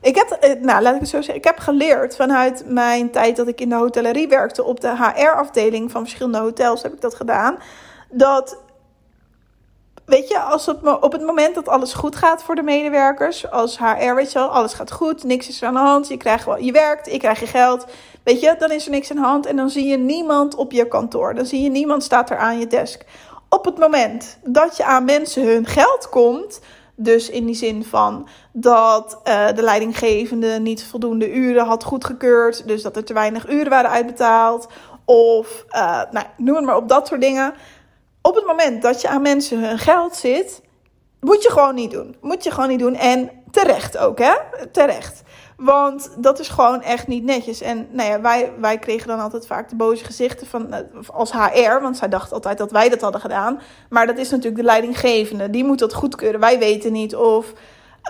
Ik 0.00 0.14
heb, 0.16 0.30
eh, 0.30 0.62
nou, 0.62 0.82
laat 0.82 0.94
ik 0.94 1.00
het 1.00 1.08
zo 1.08 1.16
zeggen, 1.16 1.34
ik 1.34 1.44
heb 1.44 1.58
geleerd 1.58 2.16
vanuit 2.16 2.64
mijn 2.66 3.10
tijd 3.10 3.36
dat 3.36 3.48
ik 3.48 3.60
in 3.60 3.68
de 3.68 3.74
hotellerie 3.74 4.28
werkte 4.28 4.64
op 4.64 4.80
de 4.80 4.96
HR-afdeling 4.96 5.90
van 5.90 6.02
verschillende 6.02 6.38
hotels, 6.38 6.82
heb 6.82 6.92
ik 6.92 7.00
dat 7.00 7.14
gedaan, 7.14 7.58
dat 8.10 8.58
weet 10.06 10.28
je, 10.28 10.40
als 10.40 10.68
op 11.00 11.12
het 11.12 11.22
moment 11.22 11.54
dat 11.54 11.68
alles 11.68 11.92
goed 11.92 12.16
gaat 12.16 12.42
voor 12.42 12.54
de 12.54 12.62
medewerkers, 12.62 13.50
als 13.50 13.78
HR, 13.78 14.14
weet 14.14 14.32
je 14.32 14.38
alles 14.38 14.72
gaat 14.72 14.92
goed, 14.92 15.24
niks 15.24 15.48
is 15.48 15.62
aan 15.62 15.74
de 15.74 15.80
hand, 15.80 16.08
je, 16.08 16.16
krijgt 16.16 16.46
je 16.58 16.72
werkt, 16.72 17.12
ik 17.12 17.18
krijg 17.18 17.40
je 17.40 17.46
geld, 17.46 17.86
weet 18.22 18.40
je, 18.40 18.54
dan 18.58 18.70
is 18.70 18.84
er 18.84 18.90
niks 18.90 19.10
aan 19.10 19.16
de 19.16 19.22
hand 19.22 19.46
en 19.46 19.56
dan 19.56 19.70
zie 19.70 19.86
je 19.86 19.96
niemand 19.96 20.54
op 20.54 20.72
je 20.72 20.88
kantoor, 20.88 21.34
dan 21.34 21.46
zie 21.46 21.62
je 21.62 21.70
niemand 21.70 22.02
staat 22.02 22.30
er 22.30 22.36
aan 22.36 22.58
je 22.58 22.66
desk. 22.66 23.04
Op 23.48 23.64
het 23.64 23.78
moment 23.78 24.38
dat 24.44 24.76
je 24.76 24.84
aan 24.84 25.04
mensen 25.04 25.46
hun 25.46 25.66
geld 25.66 26.08
komt, 26.08 26.60
dus 26.94 27.30
in 27.30 27.46
die 27.46 27.54
zin 27.54 27.84
van 27.84 28.28
dat 28.52 29.20
uh, 29.24 29.46
de 29.54 29.62
leidinggevende 29.62 30.58
niet 30.58 30.84
voldoende 30.84 31.32
uren 31.32 31.66
had 31.66 31.84
goedgekeurd, 31.84 32.68
dus 32.68 32.82
dat 32.82 32.96
er 32.96 33.04
te 33.04 33.12
weinig 33.12 33.48
uren 33.48 33.70
waren 33.70 33.90
uitbetaald, 33.90 34.68
of 35.04 35.64
uh, 35.70 36.00
nou, 36.10 36.26
noem 36.36 36.56
het 36.56 36.64
maar 36.64 36.76
op 36.76 36.88
dat 36.88 37.06
soort 37.06 37.20
dingen 37.20 37.54
op 38.26 38.34
het 38.34 38.46
moment 38.46 38.82
dat 38.82 39.00
je 39.00 39.08
aan 39.08 39.22
mensen 39.22 39.68
hun 39.68 39.78
geld 39.78 40.16
zit, 40.16 40.62
moet 41.20 41.42
je 41.42 41.50
gewoon 41.50 41.74
niet 41.74 41.90
doen. 41.90 42.16
Moet 42.20 42.44
je 42.44 42.50
gewoon 42.50 42.68
niet 42.68 42.78
doen. 42.78 42.94
En 42.94 43.30
terecht 43.50 43.98
ook, 43.98 44.18
hè? 44.18 44.34
Terecht. 44.72 45.22
Want 45.56 46.10
dat 46.18 46.38
is 46.38 46.48
gewoon 46.48 46.82
echt 46.82 47.06
niet 47.06 47.24
netjes. 47.24 47.60
En 47.60 47.88
nou 47.90 48.10
ja, 48.10 48.20
wij, 48.20 48.52
wij 48.60 48.78
kregen 48.78 49.08
dan 49.08 49.20
altijd 49.20 49.46
vaak 49.46 49.68
de 49.68 49.76
boze 49.76 50.04
gezichten 50.04 50.46
van, 50.46 50.72
eh, 50.72 50.80
als 51.06 51.32
HR. 51.32 51.80
Want 51.80 51.96
zij 51.96 52.08
dacht 52.08 52.32
altijd 52.32 52.58
dat 52.58 52.70
wij 52.70 52.88
dat 52.88 53.00
hadden 53.00 53.20
gedaan. 53.20 53.60
Maar 53.88 54.06
dat 54.06 54.18
is 54.18 54.30
natuurlijk 54.30 54.56
de 54.56 54.62
leidinggevende. 54.62 55.50
Die 55.50 55.64
moet 55.64 55.78
dat 55.78 55.94
goedkeuren. 55.94 56.40
Wij 56.40 56.58
weten 56.58 56.92
niet 56.92 57.16
of 57.16 57.52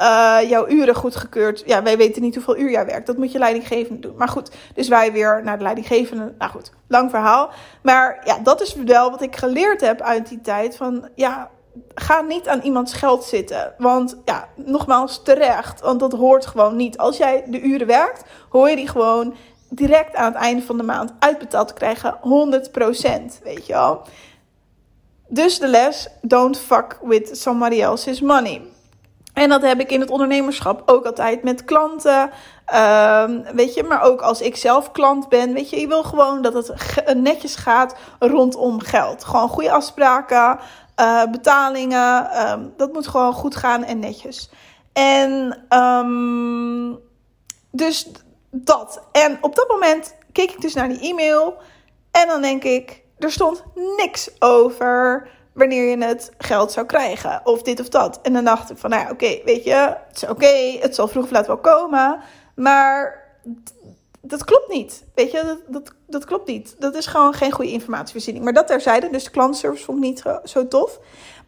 uh, 0.01 0.39
jouw 0.49 0.69
uren 0.69 0.95
goedgekeurd. 0.95 1.63
Ja, 1.67 1.83
wij 1.83 1.97
weten 1.97 2.23
niet 2.23 2.35
hoeveel 2.35 2.57
uur 2.57 2.71
jij 2.71 2.87
werkt. 2.87 3.07
Dat 3.07 3.17
moet 3.17 3.33
je 3.33 3.39
leidinggevende 3.39 4.01
doen. 4.01 4.17
Maar 4.17 4.29
goed, 4.29 4.51
dus 4.75 4.89
wij 4.89 5.13
weer 5.13 5.41
naar 5.45 5.57
de 5.57 5.63
leidinggevende. 5.63 6.35
Nou 6.39 6.51
goed, 6.51 6.73
lang 6.89 7.11
verhaal. 7.11 7.51
Maar 7.83 8.21
ja, 8.25 8.39
dat 8.39 8.61
is 8.61 8.75
wel 8.75 9.11
wat 9.11 9.23
ik 9.23 9.37
geleerd 9.37 9.81
heb 9.81 10.01
uit 10.01 10.29
die 10.29 10.41
tijd. 10.41 10.77
Van 10.77 11.09
ja, 11.15 11.51
ga 11.95 12.21
niet 12.21 12.49
aan 12.49 12.61
iemands 12.61 12.93
geld 12.93 13.25
zitten. 13.25 13.75
Want 13.79 14.17
ja, 14.25 14.49
nogmaals, 14.55 15.23
terecht. 15.23 15.81
Want 15.81 16.01
dat 16.01 16.13
hoort 16.13 16.47
gewoon 16.47 16.77
niet. 16.77 16.99
Als 16.99 17.17
jij 17.17 17.45
de 17.47 17.61
uren 17.61 17.87
werkt, 17.87 18.25
hoor 18.49 18.71
je 18.71 18.77
die 18.77 18.89
gewoon 18.89 19.35
direct 19.69 20.15
aan 20.15 20.33
het 20.33 20.43
einde 20.43 20.63
van 20.63 20.77
de 20.77 20.83
maand 20.83 21.13
uitbetaald 21.19 21.69
te 21.69 21.75
krijgen. 21.75 22.19
100%, 22.23 23.43
weet 23.43 23.67
je 23.67 23.73
wel. 23.73 24.03
Dus 25.29 25.59
de 25.59 25.69
les, 25.69 26.09
don't 26.23 26.59
fuck 26.59 26.99
with 27.03 27.39
somebody 27.39 27.81
else's 27.81 28.21
money. 28.21 28.75
En 29.37 29.49
dat 29.49 29.63
heb 29.63 29.81
ik 29.81 29.91
in 29.91 30.01
het 30.01 30.11
ondernemerschap 30.11 30.83
ook 30.87 31.05
altijd 31.05 31.43
met 31.43 31.65
klanten. 31.65 32.31
Um, 32.75 33.45
weet 33.55 33.75
je, 33.75 33.83
maar 33.89 34.03
ook 34.03 34.21
als 34.21 34.41
ik 34.41 34.57
zelf 34.57 34.93
klant 34.93 35.29
ben. 35.29 35.53
Weet 35.53 35.71
je, 35.71 35.81
je 35.81 35.87
wil 35.87 36.03
gewoon 36.03 36.43
dat 36.43 36.55
het 36.55 37.15
netjes 37.17 37.57
gaat 37.57 37.97
rondom 38.19 38.81
geld. 38.81 39.25
Gewoon 39.25 39.49
goede 39.49 39.71
afspraken, 39.71 40.59
uh, 41.01 41.25
betalingen. 41.31 42.41
Um, 42.49 42.73
dat 42.77 42.93
moet 42.93 43.09
gewoon 43.09 43.33
goed 43.33 43.57
gaan 43.57 43.85
en 43.85 43.99
netjes. 43.99 44.51
En 44.93 45.65
um, 45.79 46.99
dus 47.71 48.11
dat. 48.51 49.03
En 49.13 49.39
op 49.41 49.55
dat 49.55 49.69
moment 49.69 50.15
keek 50.33 50.51
ik 50.51 50.61
dus 50.61 50.75
naar 50.75 50.89
die 50.89 51.01
e-mail. 51.01 51.57
En 52.11 52.29
dan 52.29 52.43
denk 52.43 52.65
ik, 52.65 53.03
er 53.19 53.33
stond 53.33 53.65
niks 53.97 54.31
over 54.39 55.29
wanneer 55.57 55.91
je 55.91 56.05
het 56.05 56.33
geld 56.39 56.73
zou 56.73 56.87
krijgen. 56.87 57.41
Of 57.45 57.63
dit 57.63 57.81
of 57.81 57.89
dat. 57.89 58.19
En 58.23 58.33
dan 58.33 58.45
dacht 58.45 58.71
ik 58.71 58.79
van, 58.79 58.91
nou 58.91 59.03
ja, 59.03 59.11
oké, 59.11 59.39
weet 59.45 59.65
je, 59.65 59.97
het 60.09 60.17
is 60.23 60.29
oké, 60.29 60.79
het 60.81 60.95
zal 60.95 61.09
vroeg 61.09 61.25
of 61.25 61.31
laat 61.31 61.47
wel 61.47 61.59
komen. 61.59 62.21
Maar 62.55 63.25
dat 64.21 64.45
klopt 64.45 64.69
niet. 64.69 65.05
Weet 65.15 65.31
je, 65.31 65.43
dat, 65.45 65.59
dat, 65.67 65.95
dat 66.07 66.25
klopt 66.25 66.49
niet. 66.49 66.77
Dat 66.79 66.95
is 66.95 67.07
gewoon 67.07 67.33
geen 67.35 67.53
goede 67.53 67.71
informatievoorziening. 67.71 68.45
Maar 68.45 68.53
dat 68.53 68.67
terzijde, 68.67 69.11
dus 69.11 69.25
de 69.25 69.31
klantenservice 69.31 69.85
vond 69.85 69.99
ik 69.99 70.05
niet 70.05 70.23
zo 70.45 70.69
tof. 70.69 70.99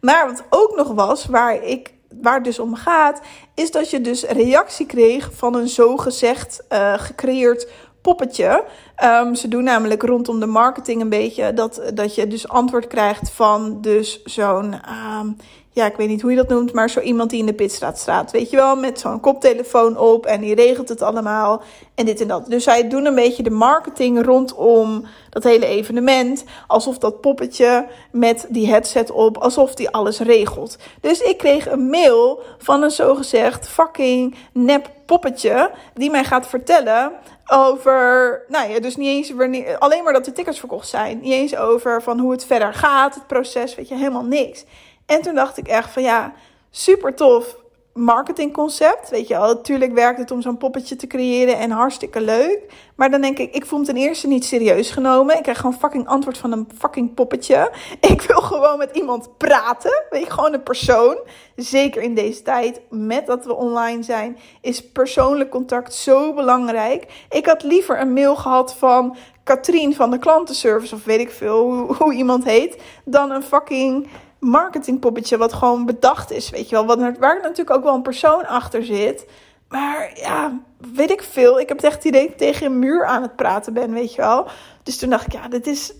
Maar 0.01 0.27
wat 0.27 0.43
ook 0.49 0.75
nog 0.75 0.87
was, 0.87 1.25
waar, 1.25 1.63
ik, 1.63 1.93
waar 2.21 2.35
het 2.35 2.43
dus 2.43 2.59
om 2.59 2.75
gaat, 2.75 3.21
is 3.55 3.71
dat 3.71 3.89
je 3.89 4.01
dus 4.01 4.23
reactie 4.23 4.85
kreeg 4.85 5.29
van 5.33 5.55
een 5.55 5.67
zogezegd 5.67 6.63
uh, 6.69 6.93
gecreëerd 6.97 7.67
poppetje. 8.01 8.63
Ehm, 8.95 9.33
ze 9.33 9.47
doen 9.47 9.63
namelijk 9.63 10.03
rondom 10.03 10.39
de 10.39 10.45
marketing 10.45 11.01
een 11.01 11.09
beetje 11.09 11.53
dat, 11.53 11.81
dat 11.93 12.15
je 12.15 12.27
dus 12.27 12.47
antwoord 12.47 12.87
krijgt 12.87 13.31
van 13.31 13.81
dus 13.81 14.23
zo'n, 14.23 14.73
ehm, 14.73 15.27
ja, 15.71 15.85
ik 15.85 15.95
weet 15.95 16.07
niet 16.07 16.21
hoe 16.21 16.31
je 16.31 16.37
dat 16.37 16.49
noemt, 16.49 16.73
maar 16.73 16.89
zo 16.89 16.99
iemand 16.99 17.29
die 17.29 17.39
in 17.39 17.45
de 17.45 17.53
pitstraat 17.53 17.99
staat. 17.99 18.31
Weet 18.31 18.49
je 18.49 18.55
wel, 18.55 18.75
met 18.75 18.99
zo'n 18.99 19.19
koptelefoon 19.19 19.97
op 19.97 20.25
en 20.25 20.41
die 20.41 20.55
regelt 20.55 20.89
het 20.89 21.01
allemaal 21.01 21.61
en 21.95 22.05
dit 22.05 22.21
en 22.21 22.27
dat. 22.27 22.45
Dus 22.49 22.63
zij 22.63 22.87
doen 22.89 23.05
een 23.05 23.15
beetje 23.15 23.43
de 23.43 23.49
marketing 23.49 24.25
rondom 24.25 25.05
dat 25.29 25.43
hele 25.43 25.65
evenement. 25.65 26.43
Alsof 26.67 26.97
dat 26.97 27.21
poppetje 27.21 27.87
met 28.11 28.45
die 28.49 28.67
headset 28.67 29.11
op, 29.11 29.37
alsof 29.37 29.75
die 29.75 29.89
alles 29.89 30.19
regelt. 30.19 30.77
Dus 31.01 31.21
ik 31.21 31.37
kreeg 31.37 31.71
een 31.71 31.89
mail 31.89 32.41
van 32.57 32.83
een 32.83 32.91
zogezegd 32.91 33.67
fucking 33.67 34.35
nep 34.53 34.89
poppetje 35.05 35.71
die 35.93 36.11
mij 36.11 36.23
gaat 36.23 36.47
vertellen 36.47 37.11
over, 37.51 38.41
nou 38.47 38.69
ja, 38.71 38.79
dus 38.79 38.95
niet 38.95 39.07
eens 39.07 39.31
wanneer, 39.31 39.77
alleen 39.77 40.03
maar 40.03 40.13
dat 40.13 40.25
de 40.25 40.31
tickets 40.31 40.59
verkocht 40.59 40.87
zijn. 40.87 41.19
Niet 41.19 41.33
eens 41.33 41.55
over 41.55 42.01
van 42.01 42.19
hoe 42.19 42.31
het 42.31 42.45
verder 42.45 42.73
gaat, 42.73 43.15
het 43.15 43.27
proces, 43.27 43.75
weet 43.75 43.87
je, 43.87 43.95
helemaal 43.95 44.23
niks. 44.23 44.65
En 45.09 45.21
toen 45.21 45.35
dacht 45.35 45.57
ik 45.57 45.67
echt 45.67 45.91
van 45.91 46.03
ja, 46.03 46.33
super 46.69 47.15
tof 47.15 47.55
marketingconcept. 47.93 49.09
Weet 49.09 49.27
je 49.27 49.33
wel, 49.33 49.53
natuurlijk 49.53 49.93
werkt 49.93 50.19
het 50.19 50.31
om 50.31 50.41
zo'n 50.41 50.57
poppetje 50.57 50.95
te 50.95 51.07
creëren 51.07 51.57
en 51.57 51.71
hartstikke 51.71 52.21
leuk. 52.21 52.59
Maar 52.95 53.11
dan 53.11 53.21
denk 53.21 53.37
ik, 53.37 53.55
ik 53.55 53.65
voel 53.65 53.79
me 53.79 53.85
ten 53.85 53.95
eerste 53.95 54.27
niet 54.27 54.45
serieus 54.45 54.91
genomen. 54.91 55.35
Ik 55.35 55.41
krijg 55.41 55.57
gewoon 55.57 55.79
fucking 55.79 56.07
antwoord 56.07 56.37
van 56.37 56.51
een 56.51 56.67
fucking 56.77 57.13
poppetje. 57.13 57.71
Ik 58.11 58.21
wil 58.21 58.41
gewoon 58.41 58.77
met 58.77 58.89
iemand 58.93 59.37
praten. 59.37 60.03
Weet 60.09 60.23
je, 60.23 60.31
gewoon 60.31 60.53
een 60.53 60.63
persoon. 60.63 61.17
Zeker 61.55 62.01
in 62.01 62.13
deze 62.13 62.41
tijd, 62.41 62.81
met 62.89 63.25
dat 63.25 63.45
we 63.45 63.55
online 63.55 64.03
zijn, 64.03 64.37
is 64.61 64.91
persoonlijk 64.91 65.49
contact 65.49 65.93
zo 65.93 66.33
belangrijk. 66.33 67.25
Ik 67.29 67.45
had 67.45 67.63
liever 67.63 68.01
een 68.01 68.13
mail 68.13 68.35
gehad 68.35 68.75
van 68.75 69.17
Katrien 69.43 69.95
van 69.95 70.11
de 70.11 70.19
klantenservice, 70.19 70.95
of 70.95 71.03
weet 71.03 71.19
ik 71.19 71.31
veel 71.31 71.71
hoe, 71.71 71.95
hoe 71.95 72.13
iemand 72.13 72.43
heet, 72.43 72.81
dan 73.05 73.31
een 73.31 73.43
fucking 73.43 74.07
marketingpoppetje 74.39 75.37
wat 75.37 75.53
gewoon 75.53 75.85
bedacht 75.85 76.31
is, 76.31 76.49
weet 76.49 76.69
je 76.69 76.75
wel. 76.75 76.85
Wat, 76.85 77.17
waar 77.19 77.41
natuurlijk 77.41 77.77
ook 77.77 77.83
wel 77.83 77.95
een 77.95 78.01
persoon 78.01 78.47
achter 78.47 78.85
zit. 78.85 79.25
Maar 79.67 80.11
ja, 80.15 80.59
weet 80.93 81.11
ik 81.11 81.21
veel. 81.21 81.59
Ik 81.59 81.67
heb 81.67 81.77
het 81.77 81.85
echt 81.85 82.05
idee 82.05 82.21
dat 82.21 82.31
ik 82.31 82.37
tegen 82.37 82.65
een 82.65 82.79
muur 82.79 83.05
aan 83.05 83.21
het 83.21 83.35
praten 83.35 83.73
ben, 83.73 83.93
weet 83.93 84.15
je 84.15 84.21
wel. 84.21 84.47
Dus 84.83 84.97
toen 84.97 85.09
dacht 85.09 85.25
ik, 85.25 85.33
ja, 85.33 85.47
dit 85.47 85.67
is... 85.67 85.93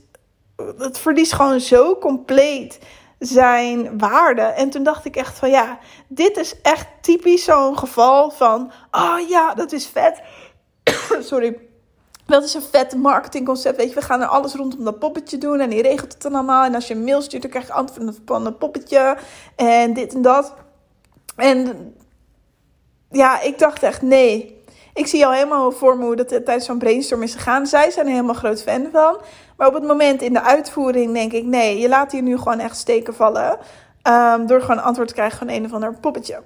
Het 0.77 0.99
verliest 0.99 1.33
gewoon 1.33 1.59
zo 1.59 1.97
compleet 1.97 2.79
zijn 3.19 3.97
waarde. 3.97 4.41
En 4.41 4.69
toen 4.69 4.83
dacht 4.83 5.05
ik 5.05 5.15
echt 5.15 5.39
van, 5.39 5.49
ja, 5.49 5.79
dit 6.07 6.37
is 6.37 6.61
echt 6.61 6.87
typisch 7.01 7.43
zo'n 7.43 7.77
geval 7.77 8.31
van... 8.31 8.71
Oh 8.91 9.19
ja, 9.29 9.53
dat 9.53 9.71
is 9.71 9.87
vet. 9.87 10.21
Sorry 11.19 11.68
dat 12.29 12.43
is 12.43 12.53
een 12.53 12.61
vet 12.61 12.95
marketingconcept. 12.95 13.77
Weet 13.77 13.89
je, 13.89 13.95
we 13.95 14.01
gaan 14.01 14.21
er 14.21 14.27
alles 14.27 14.53
rondom 14.53 14.83
dat 14.83 14.99
poppetje 14.99 15.37
doen. 15.37 15.59
En 15.59 15.69
die 15.69 15.81
regelt 15.81 16.13
het 16.13 16.21
dan 16.21 16.35
allemaal. 16.35 16.63
En 16.63 16.75
als 16.75 16.87
je 16.87 16.93
een 16.93 17.03
mail 17.03 17.21
stuurt, 17.21 17.41
dan 17.41 17.51
krijg 17.51 17.67
je 17.67 17.73
antwoord 17.73 18.19
van 18.25 18.45
een 18.45 18.57
poppetje. 18.57 19.17
En 19.55 19.93
dit 19.93 20.13
en 20.13 20.21
dat. 20.21 20.53
En 21.35 21.93
ja, 23.11 23.41
ik 23.41 23.59
dacht 23.59 23.83
echt, 23.83 24.01
nee. 24.01 24.57
Ik 24.93 25.07
zie 25.07 25.25
al 25.25 25.31
helemaal 25.31 25.71
voor 25.71 25.97
me 25.97 26.05
hoe 26.05 26.15
dat 26.15 26.27
tijdens 26.27 26.65
zo'n 26.65 26.77
brainstorm 26.77 27.23
is 27.23 27.33
gegaan. 27.33 27.67
Zij 27.67 27.91
zijn 27.91 28.05
er 28.05 28.11
helemaal 28.11 28.33
groot 28.33 28.63
fan 28.63 28.87
van. 28.91 29.17
Maar 29.57 29.67
op 29.67 29.73
het 29.73 29.83
moment 29.83 30.21
in 30.21 30.33
de 30.33 30.41
uitvoering 30.41 31.13
denk 31.13 31.31
ik, 31.31 31.43
nee, 31.43 31.79
je 31.79 31.89
laat 31.89 32.11
hier 32.11 32.21
nu 32.21 32.37
gewoon 32.37 32.59
echt 32.59 32.77
steken 32.77 33.13
vallen. 33.13 33.57
Um, 34.03 34.47
door 34.47 34.61
gewoon 34.61 34.83
antwoord 34.83 35.07
te 35.07 35.13
krijgen 35.13 35.37
van 35.37 35.49
een 35.49 35.65
of 35.65 35.73
ander 35.73 35.93
poppetje. 35.93 36.41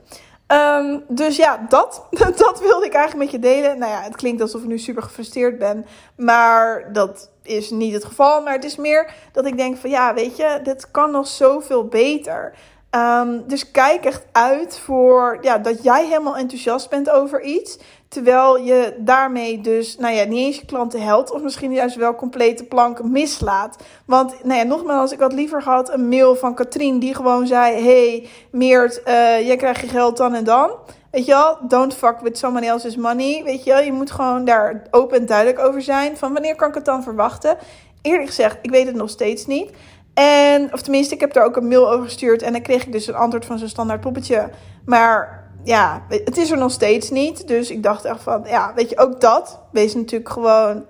Ehm, 0.47 0.99
dus 1.07 1.35
ja, 1.35 1.65
dat, 1.69 2.05
dat 2.45 2.59
wilde 2.59 2.85
ik 2.85 2.93
eigenlijk 2.93 3.31
met 3.31 3.41
je 3.41 3.49
delen. 3.49 3.79
Nou 3.79 3.91
ja, 3.91 4.01
het 4.01 4.15
klinkt 4.15 4.41
alsof 4.41 4.61
ik 4.61 4.67
nu 4.67 4.77
super 4.77 5.03
gefrustreerd 5.03 5.57
ben. 5.59 5.85
Maar 6.15 6.93
dat 6.93 7.29
is 7.43 7.69
niet 7.69 7.93
het 7.93 8.05
geval. 8.05 8.41
Maar 8.41 8.53
het 8.53 8.63
is 8.63 8.75
meer 8.75 9.13
dat 9.31 9.45
ik 9.45 9.57
denk 9.57 9.77
van 9.77 9.89
ja, 9.89 10.13
weet 10.13 10.37
je, 10.37 10.59
dit 10.63 10.91
kan 10.91 11.11
nog 11.11 11.27
zoveel 11.27 11.87
beter. 11.87 12.53
Ehm, 12.89 13.39
dus 13.47 13.71
kijk 13.71 14.05
echt 14.05 14.25
uit 14.31 14.79
voor 14.79 15.37
ja, 15.41 15.57
dat 15.57 15.83
jij 15.83 16.05
helemaal 16.05 16.37
enthousiast 16.37 16.89
bent 16.89 17.09
over 17.09 17.41
iets. 17.41 17.77
Terwijl 18.13 18.57
je 18.57 18.93
daarmee 18.97 19.61
dus, 19.61 19.97
nou 19.97 20.13
ja, 20.15 20.23
niet 20.23 20.45
eens 20.45 20.55
je 20.59 20.65
klanten 20.65 21.01
helpt. 21.01 21.31
Of 21.31 21.41
misschien 21.41 21.73
juist 21.73 21.95
wel 21.95 22.15
complete 22.15 22.63
plank 22.63 23.03
mislaat. 23.03 23.77
Want, 24.05 24.43
nou 24.43 24.59
ja, 24.59 24.65
nogmaals, 24.65 25.11
ik 25.11 25.19
had 25.19 25.33
liever 25.33 25.61
gehad 25.61 25.93
een 25.93 26.07
mail 26.07 26.35
van 26.35 26.55
Katrien 26.55 26.99
die 26.99 27.15
gewoon 27.15 27.47
zei: 27.47 27.83
Hey, 27.83 28.29
Meert, 28.51 29.01
uh, 29.07 29.47
jij 29.47 29.55
krijgt 29.55 29.81
je 29.81 29.87
geld 29.87 30.17
dan 30.17 30.33
en 30.33 30.43
dan. 30.43 30.71
Weet 31.11 31.25
je 31.25 31.31
wel, 31.31 31.57
don't 31.67 31.93
fuck 31.93 32.19
with 32.19 32.37
someone 32.37 32.65
else's 32.65 32.95
money. 32.95 33.43
Weet 33.43 33.63
je 33.63 33.71
wel, 33.71 33.81
je 33.81 33.93
moet 33.93 34.11
gewoon 34.11 34.45
daar 34.45 34.87
open 34.91 35.17
en 35.17 35.25
duidelijk 35.25 35.59
over 35.59 35.81
zijn. 35.81 36.17
Van 36.17 36.33
wanneer 36.33 36.55
kan 36.55 36.69
ik 36.69 36.75
het 36.75 36.85
dan 36.85 37.03
verwachten? 37.03 37.57
Eerlijk 38.01 38.27
gezegd, 38.27 38.57
ik 38.61 38.69
weet 38.69 38.85
het 38.85 38.95
nog 38.95 39.09
steeds 39.09 39.45
niet. 39.45 39.69
En, 40.13 40.73
of 40.73 40.81
tenminste, 40.81 41.13
ik 41.13 41.19
heb 41.19 41.33
daar 41.33 41.45
ook 41.45 41.55
een 41.55 41.67
mail 41.67 41.91
over 41.91 42.05
gestuurd. 42.05 42.41
En 42.41 42.51
dan 42.51 42.61
kreeg 42.61 42.85
ik 42.85 42.91
dus 42.91 43.07
een 43.07 43.15
antwoord 43.15 43.45
van 43.45 43.57
zo'n 43.57 43.67
standaard 43.67 44.01
poppetje. 44.01 44.49
Maar 44.85 45.42
ja, 45.63 46.05
het 46.09 46.37
is 46.37 46.51
er 46.51 46.57
nog 46.57 46.71
steeds 46.71 47.09
niet. 47.09 47.47
Dus 47.47 47.69
ik 47.69 47.83
dacht 47.83 48.05
echt 48.05 48.23
van, 48.23 48.43
ja, 48.45 48.73
weet 48.75 48.89
je, 48.89 48.97
ook 48.97 49.21
dat. 49.21 49.59
Wees 49.71 49.95
natuurlijk 49.95 50.29
gewoon 50.29 50.85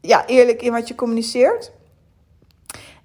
ja, 0.00 0.26
eerlijk 0.26 0.62
in 0.62 0.72
wat 0.72 0.88
je 0.88 0.94
communiceert. 0.94 1.72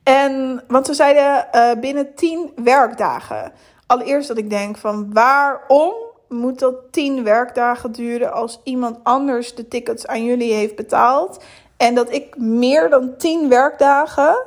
En, 0.04 0.64
want 0.68 0.88
we 0.88 0.94
zeiden 0.94 1.48
uh, 1.56 1.72
binnen 1.80 2.16
10 2.16 2.52
werkdagen. 2.64 3.52
Allereerst 3.88 4.28
dat 4.28 4.38
ik 4.38 4.50
denk 4.50 4.78
van, 4.78 5.14
waarom 5.14 5.94
moet 6.30 6.60
dat 6.60 6.76
10 6.92 7.24
werkdagen 7.24 7.92
duren 7.92 8.34
als 8.34 8.60
iemand 8.64 8.98
anders 9.04 9.56
de 9.56 9.68
tickets 9.68 10.08
aan 10.08 10.24
jullie 10.24 10.54
heeft 10.54 10.76
betaald? 10.76 11.44
En 11.78 11.96
dat 11.96 12.12
ik 12.12 12.38
meer 12.38 12.90
dan 12.90 13.18
10 13.18 13.50
werkdagen 13.50 14.46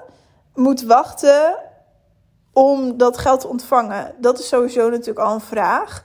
moet 0.54 0.82
wachten 0.82 1.56
om 2.52 2.96
dat 2.96 3.18
geld 3.18 3.40
te 3.40 3.48
ontvangen. 3.48 4.14
Dat 4.18 4.38
is 4.38 4.48
sowieso 4.48 4.90
natuurlijk 4.90 5.26
al 5.26 5.34
een 5.34 5.40
vraag. 5.40 6.04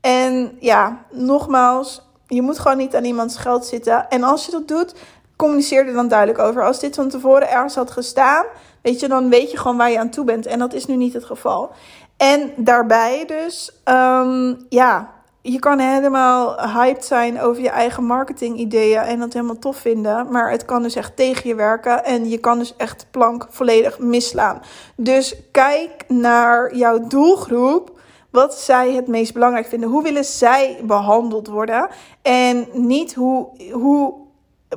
En 0.00 0.56
ja, 0.60 1.04
nogmaals, 1.10 2.02
je 2.26 2.42
moet 2.42 2.58
gewoon 2.58 2.76
niet 2.76 2.96
aan 2.96 3.04
iemands 3.04 3.36
geld 3.36 3.66
zitten. 3.66 4.08
En 4.08 4.22
als 4.22 4.44
je 4.44 4.50
dat 4.50 4.68
doet, 4.68 4.94
communiceer 5.36 5.86
er 5.86 5.92
dan 5.92 6.08
duidelijk 6.08 6.38
over. 6.38 6.64
Als 6.64 6.80
dit 6.80 6.94
van 6.94 7.08
tevoren 7.08 7.50
ergens 7.50 7.74
had 7.74 7.90
gestaan, 7.90 8.44
weet 8.82 9.00
je, 9.00 9.08
dan 9.08 9.28
weet 9.28 9.50
je 9.50 9.56
gewoon 9.56 9.76
waar 9.76 9.90
je 9.90 9.98
aan 9.98 10.10
toe 10.10 10.24
bent. 10.24 10.46
En 10.46 10.58
dat 10.58 10.72
is 10.72 10.86
nu 10.86 10.96
niet 10.96 11.12
het 11.12 11.24
geval. 11.24 11.70
En 12.16 12.52
daarbij 12.56 13.24
dus, 13.26 13.80
um, 13.84 14.66
ja, 14.68 15.10
je 15.42 15.58
kan 15.58 15.78
helemaal 15.78 16.68
hyped 16.68 17.04
zijn 17.04 17.40
over 17.40 17.62
je 17.62 17.68
eigen 17.68 18.04
marketingideeën 18.04 19.00
en 19.00 19.18
dat 19.18 19.32
helemaal 19.32 19.58
tof 19.58 19.76
vinden. 19.76 20.30
Maar 20.30 20.50
het 20.50 20.64
kan 20.64 20.82
dus 20.82 20.94
echt 20.94 21.16
tegen 21.16 21.48
je 21.48 21.54
werken 21.54 22.04
en 22.04 22.28
je 22.28 22.38
kan 22.38 22.58
dus 22.58 22.74
echt 22.76 23.06
plank 23.10 23.46
volledig 23.50 23.98
misslaan. 23.98 24.62
Dus 24.96 25.36
kijk 25.52 26.04
naar 26.08 26.76
jouw 26.76 27.06
doelgroep 27.06 27.99
wat 28.30 28.54
zij 28.54 28.92
het 28.92 29.06
meest 29.06 29.32
belangrijk 29.32 29.66
vinden. 29.66 29.88
Hoe 29.88 30.02
willen 30.02 30.24
zij 30.24 30.78
behandeld 30.82 31.48
worden? 31.48 31.88
En 32.22 32.68
niet 32.72 33.14
hoe, 33.14 33.48
hoe 33.72 34.14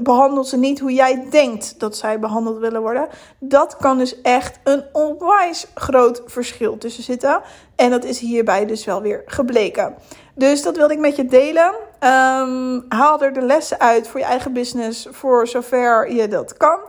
behandelt 0.01 0.47
ze 0.47 0.57
niet 0.57 0.79
hoe 0.79 0.93
jij 0.93 1.27
denkt 1.29 1.79
dat 1.79 1.97
zij 1.97 2.19
behandeld 2.19 2.57
willen 2.57 2.81
worden. 2.81 3.07
Dat 3.39 3.77
kan 3.77 3.97
dus 3.97 4.21
echt 4.21 4.59
een 4.63 4.83
onwijs 4.91 5.67
groot 5.73 6.21
verschil 6.25 6.77
tussen 6.77 7.03
zitten. 7.03 7.41
En 7.75 7.89
dat 7.89 8.03
is 8.03 8.19
hierbij 8.19 8.65
dus 8.65 8.85
wel 8.85 9.01
weer 9.01 9.23
gebleken. 9.25 9.95
Dus 10.35 10.61
dat 10.61 10.77
wilde 10.77 10.93
ik 10.93 10.99
met 10.99 11.15
je 11.15 11.25
delen. 11.25 11.73
Um, 11.99 12.85
haal 12.89 13.21
er 13.21 13.33
de 13.33 13.41
lessen 13.41 13.79
uit 13.79 14.07
voor 14.07 14.19
je 14.19 14.25
eigen 14.25 14.53
business 14.53 15.07
voor 15.11 15.47
zover 15.47 16.13
je 16.13 16.27
dat 16.27 16.57
kan. 16.57 16.79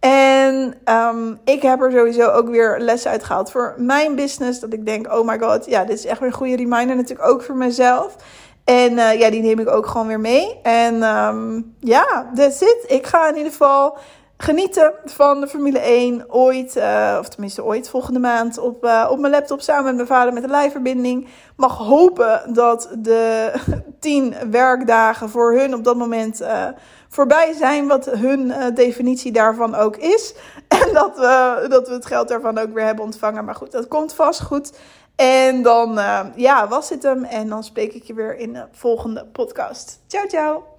En 0.00 0.74
um, 0.84 1.40
ik 1.44 1.62
heb 1.62 1.82
er 1.82 1.92
sowieso 1.92 2.30
ook 2.30 2.48
weer 2.48 2.76
lessen 2.78 3.10
uitgehaald 3.10 3.50
voor 3.50 3.74
mijn 3.76 4.14
business. 4.14 4.60
Dat 4.60 4.72
ik 4.72 4.86
denk, 4.86 5.12
oh 5.12 5.26
my 5.26 5.38
god, 5.38 5.66
ja, 5.66 5.84
dit 5.84 5.98
is 5.98 6.06
echt 6.06 6.18
weer 6.18 6.28
een 6.28 6.34
goede 6.34 6.56
reminder. 6.56 6.96
Natuurlijk 6.96 7.28
ook 7.28 7.42
voor 7.42 7.56
mezelf. 7.56 8.16
En 8.64 8.92
uh, 8.92 9.18
ja, 9.18 9.30
die 9.30 9.42
neem 9.42 9.58
ik 9.58 9.68
ook 9.68 9.86
gewoon 9.86 10.06
weer 10.06 10.20
mee. 10.20 10.60
En 10.62 11.02
um, 11.02 11.74
ja, 11.80 12.30
that's 12.34 12.60
it. 12.60 12.84
Ik 12.88 13.06
ga 13.06 13.28
in 13.28 13.36
ieder 13.36 13.52
geval 13.52 13.98
genieten 14.42 14.92
van 15.04 15.40
de 15.40 15.46
Formule 15.46 15.78
1 15.78 16.24
ooit, 16.28 16.76
uh, 16.76 17.16
of 17.20 17.28
tenminste 17.28 17.64
ooit, 17.64 17.88
volgende 17.88 18.18
maand 18.18 18.58
op, 18.58 18.84
uh, 18.84 19.08
op 19.10 19.18
mijn 19.18 19.32
laptop 19.32 19.60
samen 19.60 19.84
met 19.84 19.94
mijn 19.94 20.06
vader 20.06 20.32
met 20.32 20.42
een 20.42 20.56
live-verbinding. 20.56 21.28
Mag 21.56 21.78
hopen 21.78 22.54
dat 22.54 22.90
de 22.98 23.52
tien 24.00 24.34
werkdagen 24.50 25.28
voor 25.28 25.52
hun 25.52 25.74
op 25.74 25.84
dat 25.84 25.96
moment 25.96 26.40
uh, 26.40 26.66
voorbij 27.08 27.52
zijn, 27.52 27.86
wat 27.86 28.04
hun 28.04 28.52
definitie 28.74 29.32
daarvan 29.32 29.74
ook 29.74 29.96
is. 29.96 30.34
En 30.68 30.92
dat 30.92 31.16
we, 31.16 31.66
dat 31.68 31.88
we 31.88 31.94
het 31.94 32.06
geld 32.06 32.28
daarvan 32.28 32.58
ook 32.58 32.72
weer 32.74 32.84
hebben 32.84 33.04
ontvangen. 33.04 33.44
Maar 33.44 33.54
goed, 33.54 33.72
dat 33.72 33.88
komt 33.88 34.14
vast 34.14 34.42
goed. 34.42 34.72
En 35.16 35.62
dan, 35.62 36.00
ja, 36.34 36.68
was 36.68 36.88
het 36.88 37.02
hem. 37.02 37.24
En 37.24 37.48
dan 37.48 37.64
spreek 37.64 37.92
ik 37.92 38.02
je 38.02 38.14
weer 38.14 38.36
in 38.36 38.52
de 38.52 38.64
volgende 38.72 39.26
podcast. 39.32 40.00
Ciao, 40.06 40.26
ciao. 40.28 40.69